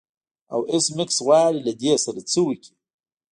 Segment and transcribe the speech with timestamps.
[0.53, 2.73] او ایس میکس غواړي له دې سره څه وکړي